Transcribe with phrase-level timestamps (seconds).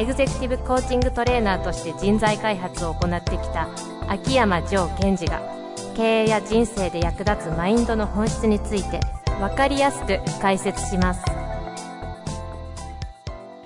[0.00, 3.68] エグゼクティブコーチングトレーナーとして人材開発を行ってきた
[4.08, 5.42] 秋山城賢治が
[5.94, 9.00] 経営や人生で役立つマインドの本質について
[9.38, 11.22] 分かりやすく解説します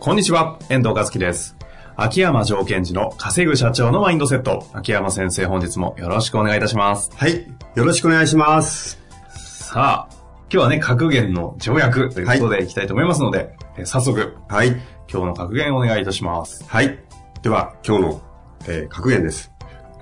[0.00, 1.56] こんにちは、遠藤和樹です。
[1.94, 4.66] 秋山城賢治の稼ぐ社長のマインドセット。
[4.72, 7.12] 秋山先生、本日もよろしくお願いいたします。
[7.14, 7.46] はい。
[7.77, 9.00] よろしくお願いします。
[9.30, 10.14] さあ、
[10.52, 14.77] 今日はね、格言の条約ということでいきたいと思いますので、えー早速、はい。
[15.10, 16.64] 今日の格言をお願いいたします。
[16.66, 16.98] はい。
[17.42, 18.22] では、今日の、
[18.66, 19.52] えー格言です。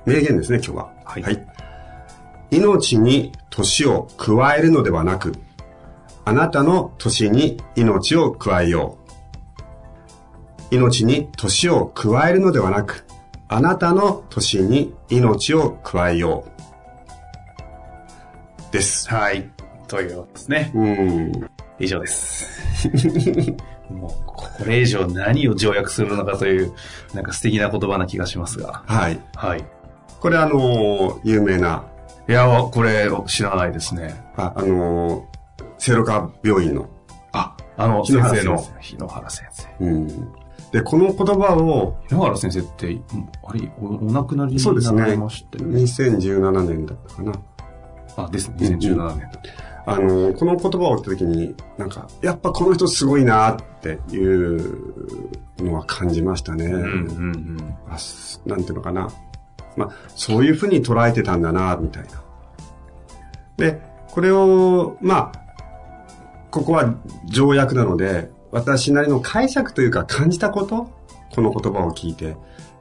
[0.07, 0.93] 名言ですね、今日は。
[1.05, 1.53] はい
[2.51, 5.33] 命に年を加えるのではなく、
[6.27, 8.99] あなたの年に命を加えよ
[10.71, 10.75] う。
[10.75, 13.07] 命に年を加えるのではなく、
[13.49, 16.45] あなたの年に命を加えよ
[18.71, 18.73] う。
[18.73, 19.09] です。
[19.09, 19.51] はい。
[19.89, 20.73] というわけですね。
[20.75, 21.51] うん。
[21.79, 22.89] 以上です。
[23.93, 26.73] もう、これ以上何を条約するのかという、
[27.15, 28.83] なんか素敵な言葉な気がしますが。
[28.87, 29.21] はい。
[29.35, 29.65] はい。
[30.21, 31.85] これあのー有名な、
[32.29, 34.25] いや、これ知らないですね。
[34.37, 36.89] あ、あのー、聖路加病院の。
[37.33, 39.69] あ、あの、先生の日野原先生。
[39.81, 40.33] うん。
[40.71, 47.33] で、この言葉を、日野原先生って、うんあれ、おお亡くなりにそうですねなられましたよね？2017年だったかな。
[48.17, 48.57] あ、ですね。
[48.59, 49.31] 2017年。
[49.85, 56.67] あのーこの言葉を言った時に、なんか、やっぱこの人すごいなっていうのは感じましたね。
[56.67, 57.57] うん、うん、うん。
[58.47, 59.09] なんていうのかな。
[59.77, 62.23] まあ、そういうふうに捉えてたんだな、みたいな。
[63.57, 63.81] で、
[64.11, 65.43] これを、まあ、
[66.51, 66.95] ここは
[67.27, 70.91] 条約なので、私なりの解釈というか感じたこと
[71.35, 72.37] この言葉を聞いて。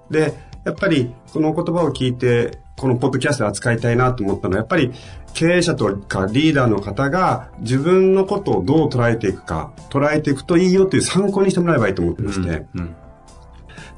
[0.10, 0.34] で、
[0.66, 4.92] やっぱりこの言葉を聞いて、このポッドキャストで扱いたいなと思ったのは、やっぱり
[5.34, 12.96] 経営者とかリーダーの方が自分のことをどう捉えていくか、捉えていくといいよという参考にしてもらえばいいと思ってまして、うん。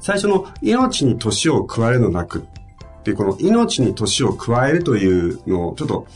[0.00, 6.06] 最初の命に年を加えるのなくっていうこの命に年を加えるというのをちょっと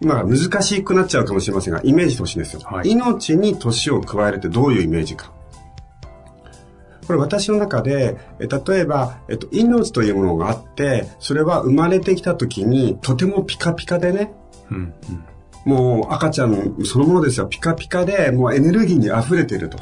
[0.00, 2.90] 今難しくなっちゃうかもしれませんがイメージしてほしいんですよ、はい。
[2.90, 5.32] 命に年を加えるってどういうイメージか。
[7.06, 14.32] これ私の中でえ例えば、えっと、命というものがあってそれは生まれてきた時にとてもピカピカでね
[14.70, 15.24] うん、うん。
[15.66, 17.46] もう赤ちゃんそのものですよ。
[17.46, 19.78] ピカピカで、もうエネルギーに溢れていると。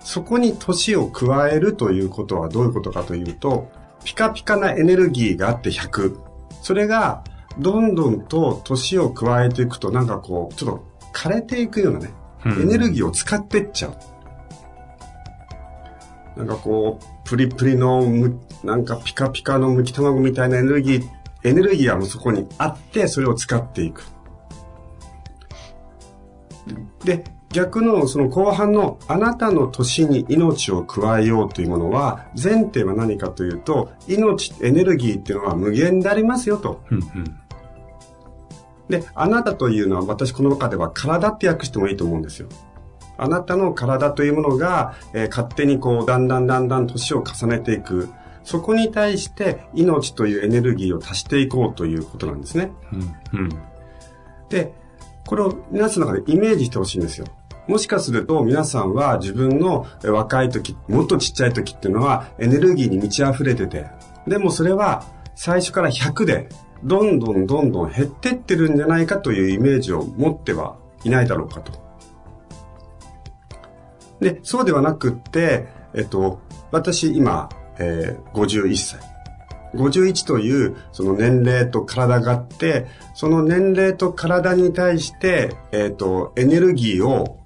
[0.00, 3.70] そこに年を加えるということはどういうことかというと、
[4.04, 6.18] ピカピカなエネルギーがあって100。
[6.62, 7.24] それが、
[7.58, 12.10] どんどんと年を加えていくと、なんかこう、ちょっと枯れていくようなね、
[12.44, 13.96] うんエネルギーを使ってっちゃう。
[16.36, 21.08] なんかこう、プリプリのむ、なんかピカピカのむき卵みたいなエネルギー、
[21.44, 24.02] エネルギーはもうそこにあって、それを使っていく。
[27.04, 36.82] で、逆のその後半のあなたの年に命を加えようというものは、前提は何かというと、命、エネルギーっていうのは無限でありますよと。
[36.90, 37.40] うん、うん。
[38.88, 42.48] で、あなたというのは私この中では体って訳してもいいと思うんですよ。
[43.16, 48.08] あなたの体というものが、えー勝手にこう、だんだんだんだん年を重ねていく。
[48.44, 52.70] そこに対して命というエネルギーを足していこうということなんですね。
[52.92, 53.48] うん、うん。
[54.50, 54.72] で、
[55.26, 57.26] これを皆さんの中でイメージしてほしいんですよ。
[57.66, 63.86] もしかすると皆さんは自分のえ若い時、もっとちっちゃい時っていうのはエネルギーに満ち溢れてて、
[64.26, 66.48] でもそれは最初から100で
[66.84, 71.72] どんどんどんどん減ってってるんじゃないかというイメージを持ってはいないだろうかと。
[74.20, 76.40] で、そうではなくって、えっと、
[76.70, 77.48] 私今、
[77.78, 79.14] えー51歳。
[79.74, 87.40] 51というその年齢と体があって、その年齢と体に対して、えっ、と、エネルギーを、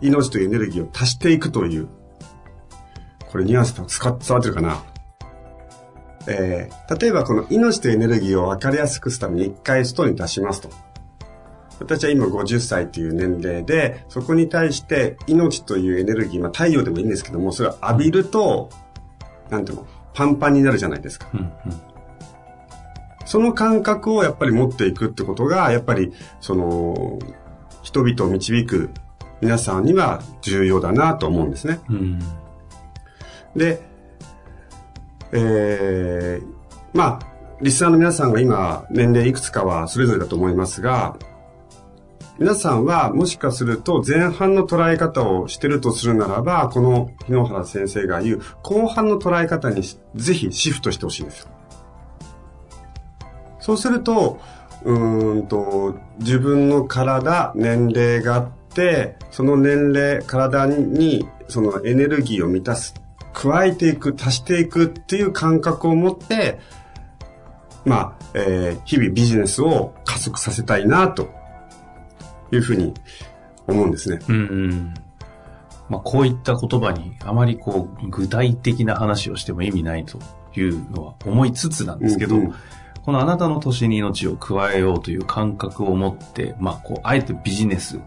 [0.00, 1.88] 命というエネルギーを足していくという、
[3.30, 4.82] これニュアンスと使伝わってるかな
[6.26, 10.70] えー例えばこの命とエネルギーを分かりやすくするために一回外に出しますと。
[11.80, 18.70] 私は今50歳という年齢で、そこに対して命というエネルギー、まあ太陽でもいいんですけども、それを浴びると、
[19.50, 21.28] なんていうの、パンパンになるじゃないですか。
[21.34, 21.50] うん、うん。
[23.24, 27.18] その感覚をやっぱり持っていくってことが、やっぱり、その、
[27.82, 28.90] 人々を導く
[29.40, 31.80] 皆さんには重要だなと思うんですね。
[31.88, 32.18] うん。
[33.56, 33.82] で、
[35.32, 36.54] えー
[36.94, 41.16] まあ、リスナーの皆さんが今、年齢いくつかはそれぞれだと思いますが、
[42.36, 49.82] 皆さんはもしかすると前半の捉え方をしてるとするならば、この日野原先生が言う後半の捉え方に
[50.16, 51.48] ぜひシフトしてほしいんですよ。
[53.60, 54.40] そうすると、
[54.82, 62.94] うんと、自分の体、年齢があって、その年齢、体にそのエネルギーを満たす、
[63.32, 66.58] 加えていく、足していくっていう感覚を持って、
[67.84, 71.43] まあ、えー、日々ビジネスを加速させたいなと
[72.54, 72.94] いうふうに
[73.66, 74.18] 思うんですね。
[74.28, 74.94] うんうん。
[75.88, 80.18] まあ、こういった言葉にあまりこう具体的な話をしても意味ないと
[80.56, 82.54] いうのは思いつつなんですけど、うんうん、
[83.02, 88.00] このあなたの年に命を加えようという感覚を持って、まあ、こうあえてビジネス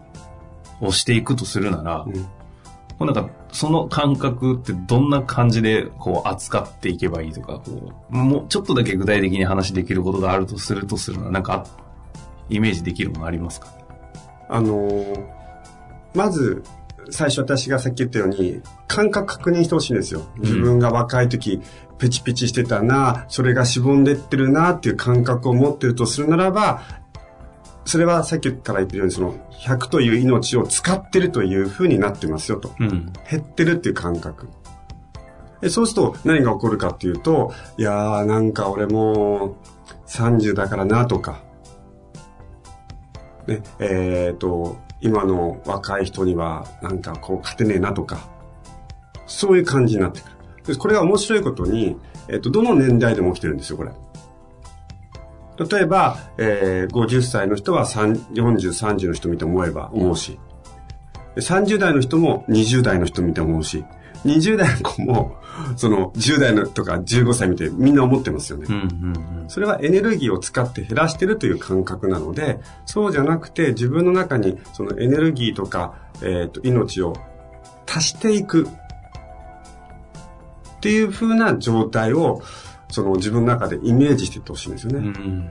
[0.80, 2.28] をしていくとするなら、うん、こ
[3.00, 11.64] うなんかその感覚ってどんな感じでこう扱っていけばいいとかこうもうちょっとだけ具体的に話できることがあるとするとするのはなんか
[12.50, 13.77] イメージできるものありますか？
[14.48, 15.26] あのー、
[16.14, 16.62] まず、
[17.10, 20.26] 最初私がさっき言ったように、感覚確認してほしいんですよ。
[20.38, 21.60] 自分が若い時、
[21.98, 26.82] ペチペチしてたな、それがしぼんでってるなっていう感覚を持ってるとするならば、
[27.84, 32.74] それはさっきから言ってるように、その100という命を使ってるというふうになってますよと。
[32.78, 34.48] うん、減ってるっていう感覚。
[35.70, 39.56] そうすると何が起こるかっていうと、いやーなんか俺も
[40.06, 41.42] 30だからなとか、
[43.48, 48.28] ね、えっ、ー、と、今の若い人にはなんかこう勝てねえなとか、
[49.26, 50.74] そういう感じになってくる。
[50.74, 51.96] でこれは面白いことに、
[52.28, 53.92] えっ、ー、と、どの年代でも起きてるんですよ、これ。
[55.70, 60.38] 例えば、えー、50歳の人は40、30の人見て思えば思うし、
[61.36, 63.84] 30代の人も20代の人見て思うし、
[64.24, 65.36] 20代の子も、
[65.76, 69.48] その10代のとか15歳見てみんな思ってますよね、うんうんうん。
[69.48, 77.14] それはエネルギーを使って減らしてるという感覚なので、そうじゃなくて自分の中にそのエネルギーとか、えっ、ー、と、命を
[77.86, 82.42] 足していくっていう風な状態を、
[82.90, 84.98] その自分の中でイメージしていってほしいんですよね。
[84.98, 85.50] うんうん、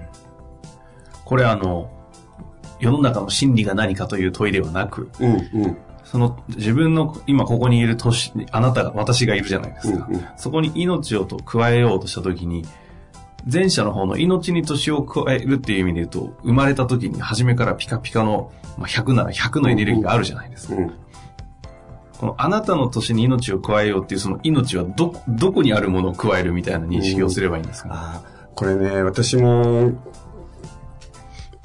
[1.25, 1.91] これあの、
[2.79, 5.77] 世の中の真理が何かという問いではなく、うんうん、
[6.09, 10.07] その自分の今ここにいる年、あなたが、私がいるじゃないですか。
[10.09, 12.65] うんうん、そこに命をと加えようとしたときに、
[13.51, 20.75] 前者の方の命に年を加えるっていう意味で言うと、生まれた時に初めからピカピカの、まあ、100なら100のエネルギーがあるじゃないですか。
[20.75, 20.93] うんうん、
[22.19, 29.91] このあなたの年に命を加えようっていうその命はど、どこにあるものを加えるみたいな認識をすればいいんですか、うん、これね、私も、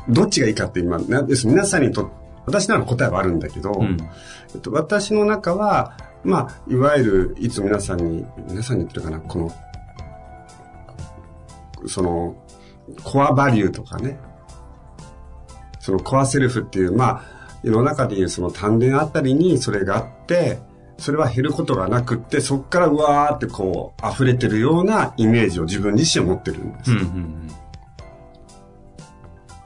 [0.09, 0.99] どっちがいいかって今、
[1.44, 3.97] 皆さんにとって、私なら答えはあるんだけど、うん、
[4.55, 9.53] えっと、私の中は、まあ、いわゆる、いつ皆さんに、皆さんに言ってるかな、この、
[11.89, 12.37] その、
[13.03, 14.19] コアバリューとかね、
[15.81, 20.61] そのコアセルフっていう、まあ、世の中でいうその丹田あたりにそれがあって、
[20.99, 26.93] それは減ることがなくって、そこからうわーってこう、溢れてるようなイメージを自分自身持ってるんです。
[26.93, 27.49] うんうんうん、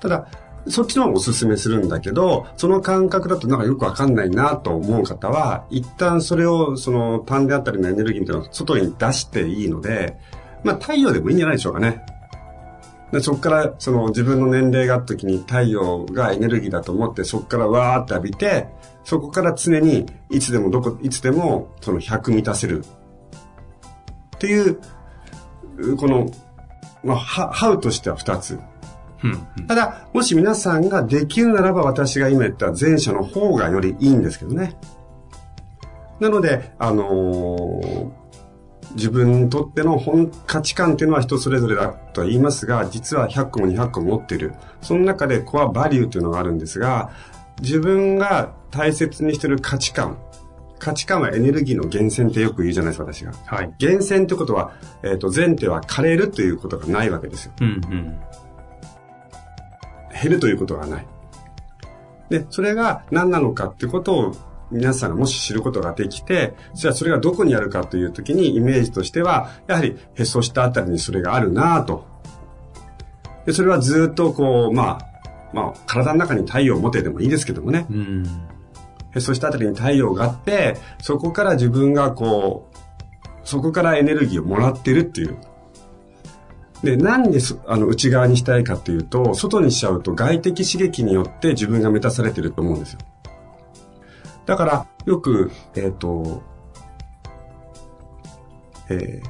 [0.01, 0.29] ただ、
[0.69, 10.19] そっちの方がおすすめするんだけど、その感覚だとなんかよくわかんないなと思う方は、一旦それを、その、単であったりのエネルギーみたいなのを外に出していいので、
[10.65, 12.05] まあ太陽でもいいんじゃないでしょうかね。
[13.13, 18.69] でそこから、その自分の年齢があった時に太陽がエネルギーだと思って、そこからわーって浴びて、
[19.05, 22.85] そこから常にいつでもどこ、いつでもその100満たせる。
[24.37, 24.81] っていう、
[25.97, 26.29] この、
[27.05, 28.59] まあ、ハウとしては2つ。
[29.67, 34.77] ただ、もし皆さんができるならば私が今言った前者の方がよりいいんですけどね。
[36.21, 38.11] なので、あのー、
[38.95, 44.55] 自分にとっての本価値観っていうのは人それぞれだとは言いますが、実は100個も200個も持っている。
[44.81, 47.11] その中でコアバリューというのがあるんですが、
[47.61, 50.19] 自分が大切にしている価値観、
[50.79, 53.33] 価値観はエネルギーの源泉ってよく言うじゃないですか、私が。
[53.47, 53.73] はい。
[53.81, 57.53] 源泉ってことは、えっ、ー、と、前提は枯れるということがないわけですよ。
[57.61, 58.19] うんうん。
[60.21, 61.07] 減るということがない。
[62.29, 64.37] で、それが何なのかってことを
[64.71, 72.07] 皆さんがもし知ることができて、じゃあそれがどこにあるかというときにイメージとしては、やはりへそ下あたりにそれがあるなと。
[73.45, 75.17] で、それはずっとこう、まあ、
[75.53, 77.87] まあ、体の中に太陽を持ててもいいですけどもね。
[77.89, 78.27] うん、
[79.15, 82.77] へそ下あたりに太陽があって、そこから自分がこう、
[83.45, 85.37] そこからエネルギーをもらってるっていう。
[86.83, 92.99] で、何であの内側にしたいかっていうと、外にしちゃうと外的刺激によって自分が満たされてると思うんですよ。
[94.45, 96.43] だから、よく、えっ、ー、と、
[98.89, 99.21] え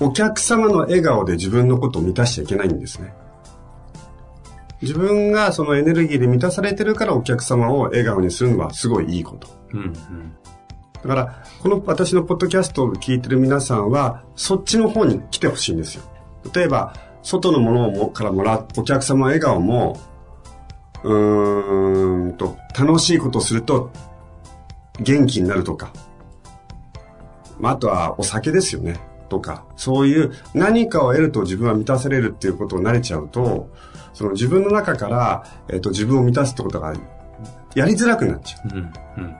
[0.00, 3.12] ー、お客様の笑顔で自分のことを満たしちゃいけないんですね。
[4.82, 9.48] 自分がそのエネルギーで満たされてるからお客様を笑顔にするのはすごいいいこと。
[9.72, 9.92] うんうん、
[10.94, 16.02] だから、この私のポッドキャストを聞いてる皆さんは、そっちの方に来てほしいんですよ。
[16.54, 19.98] 例えば、外のものをからもらうお客様の笑顔も、
[21.02, 23.90] うーんと、楽しいことをすると
[25.00, 25.92] 元気になるとか、
[27.58, 29.00] まあ、あとはお酒ですよね。
[29.28, 33.70] とか、そういう何かを得ると自分は満たされるっていうことを慣れちゃうと、
[34.14, 36.94] その自分の中から、えっ、ー、と、自分を満たすってことが
[37.74, 38.76] やりづらくなっちゃう。
[38.76, 39.36] うんうん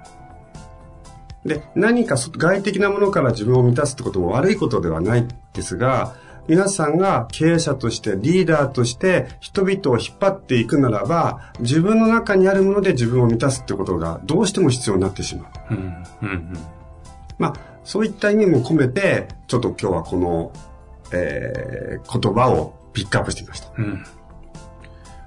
[1.47, 6.17] で、何か外的なものから自分を満たすってことも悪いことではないですが、
[6.49, 15.75] 皆さんが経営者としてリーダーとして人々を引っ張っていくならば、自分の中にあるもので自分を満たすってことがどうしても必要になってしまう。
[15.75, 15.79] うん
[16.23, 16.53] うんうん、
[17.39, 20.53] まあ、そういった意味も込めて、ちょっと今日はこの、
[21.13, 23.73] えー、言葉をピックアップしてみました。
[23.77, 24.05] うん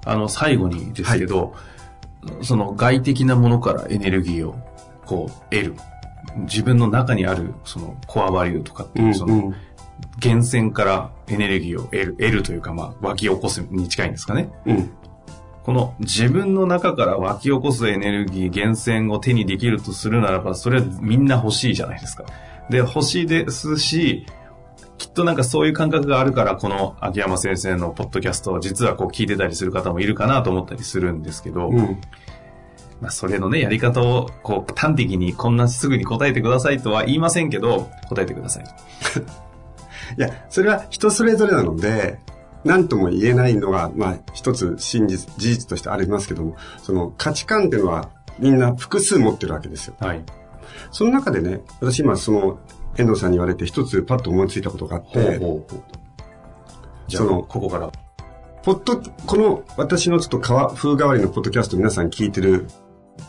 [0.05, 1.53] あの、最後にですけど、
[2.23, 4.55] はい、その外的なものからエネルギーを
[5.05, 5.75] こう得る。
[6.39, 9.53] 自分の中にあるそのコアバリューとかっていう、その、
[10.23, 14.51] 源泉からエネルギーを得る、得るというか、まあ、湧き起こすに近いんですかね。
[14.65, 14.91] うん、
[15.63, 22.25] この自分の中から湧き起こすエネルギー、源泉を手にできるとするならば、それはみんな欲しいじゃないですか。
[22.69, 24.25] で、欲しいですし、
[24.97, 32.01] きっとなんかそういう感覚があるから、この秋山先生のポッドキャストを実はこう聞いてたりする方もいるかなと思ったりするんですけど、うん、
[33.01, 38.63] まあそれのね、やり方をこう端的にこんなすぐに答えてくださいとは言いませんけど、答えてください。
[40.17, 42.19] いや、それは人それぞれなので、
[42.63, 49.95] 何とも言えないのが、まあ一つ真実、事実としてありますけども、その価値観っていうのはみんな複数持ってるわけですよ。
[49.99, 50.23] はい。
[50.91, 52.59] その中でね、私今その
[52.97, 57.91] 遠藤さんに言われて一つパッと思いついたことがあって、ほうほうその、ここから。
[58.63, 62.67] ポッド、この私のちょっと風変わりのポッドキャスト皆さん聞いてる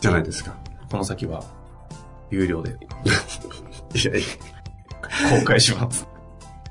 [0.01, 0.55] じゃないですか。
[0.89, 1.43] この先は、
[2.29, 2.71] 有料で。
[3.95, 5.39] いやいや。
[5.39, 6.10] 公開します。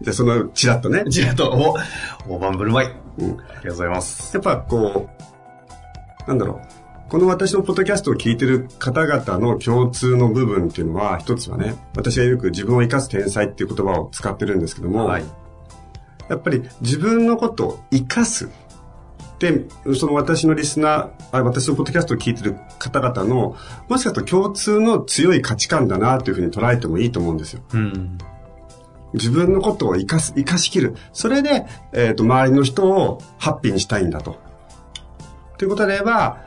[0.02, 1.04] じゃあその、ちらっとね。
[1.10, 1.50] ちらっと、
[2.26, 2.88] お、大盤振る舞い。
[3.18, 3.30] うん。
[3.30, 4.34] ありがとうございます。
[4.34, 5.08] やっぱこ
[6.26, 7.10] う、なんだろう。
[7.10, 15.24] この私のポッドキャストを聞いてる方々の共通の部分っていうのは、一つはね、私がよく自分を生かす天才っていう言葉を使ってるんですけども、はい、
[16.28, 18.48] やっぱり自分のことを生かす
[19.40, 19.64] で、
[19.96, 23.56] その私のリスナー、私のポッドキャストを聞いてる方々の、
[23.88, 27.62] もしかすると共通の強い価値観だなというふうに捉えてもいいと思うんですよ。
[27.72, 28.18] うん、
[29.14, 30.94] 自分のことを生かす、生かしきる。
[31.12, 34.38] それで、えっ、ー、と、周りの人をハッピーにしたいんだと。
[35.58, 36.38] ということであれば、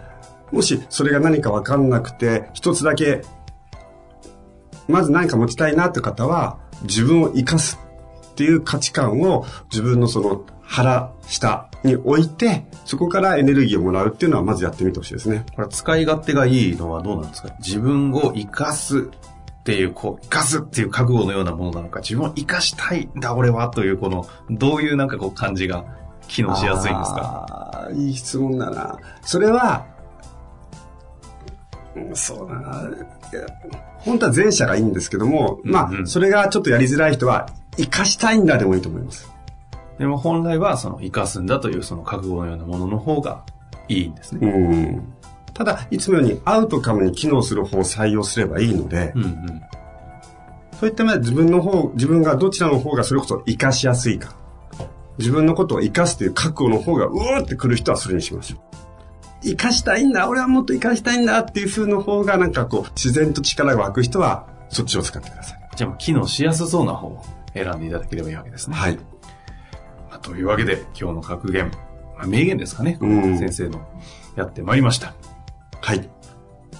[0.51, 3.24] もしそれが何かわかんなくて、一つだけ、
[4.88, 7.79] まず何か持ちたいなって方は、自分を生かす
[8.32, 15.46] っていう価値観を自分のその腹下に置いて、そこからエネルギーをもらうっていうのはまずやってみてほしいですね。
[15.55, 17.53] これ使い勝手がいいのはどうなんですか？
[17.60, 19.10] 自分を生かす
[19.63, 25.86] っていう、こう、生かすっていう覚悟のようなものなのか、自分を生かしたいんだ、俺は、という、この、どういうなんかこう感じが
[26.27, 27.88] 機能しやすいんですか？
[27.93, 28.98] いい質問だな。
[29.22, 29.86] それは、
[32.13, 32.89] そうだな。
[34.00, 39.32] 本当は前者がいいんですけども、うんうん、まあ、それがちょっとやりづらい人は、生かしたいんだでもいいと思います。
[39.98, 43.46] でも本来は、その生かすんだというその覚悟のようなものの方が
[43.88, 44.46] いいんですね。
[44.46, 45.13] うん。
[45.54, 49.62] ただ、いつもようにアウトカムに機能する方を採用すればいいので、うんうん、
[50.80, 54.36] そういった意味で自分の方、自分がどちらの方がそれこそ生かしやすいか。
[55.20, 58.60] 自分のことを生かすという覚悟の方がうーってくる人はそれにしましょう。
[59.44, 65.70] 生かしたいんだ、俺はもっと生かしたいんだっていう風の方がなんかこう、自然と力が湧く人は、そっちを使ってください。
[65.76, 68.76] じゃあ、機能しやすそうな方を選んでいただければいいわけですね。
[68.76, 68.96] はい。
[70.10, 71.72] まあ、というわけで、今日の格言、
[72.18, 73.82] まあ、名言ですかね、先生の
[74.36, 75.14] やってまいりました。
[75.84, 76.10] はい。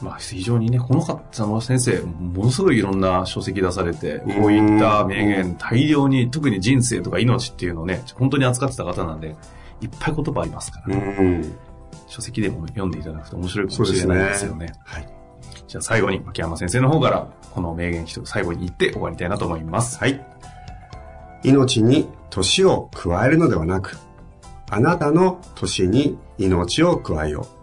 [0.02, 9.36] まあ、非常にね、この方の先生、ものすごいいろんな書籍出されて、こういった名言、大量に、特に人生とか命っていうのをね、本当に扱ってた方なんで、
[9.82, 11.44] いっぱい言葉ありますからね。
[12.08, 14.68] 書籍でも読んでいただくと面白いかもしれないですよね。
[14.68, 15.08] ねはい。
[15.68, 20.00] じゃあ最後に、牧山先生の方から、この名言一つ最後に言って終わりたいなと思います。
[20.00, 20.26] はい。
[21.44, 23.98] 命に年を加えるのではなく、
[24.70, 27.63] あなたの年に命を加えよう。